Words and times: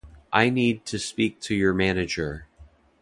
I 0.33 0.49
need 0.49 0.83
to 0.87 0.97
speak 0.97 1.39
to 1.41 1.53
your 1.55 1.75
manager. 1.75 2.47